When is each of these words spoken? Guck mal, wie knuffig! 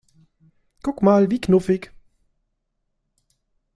Guck 0.81 1.03
mal, 1.03 1.29
wie 1.29 1.39
knuffig! 1.39 1.91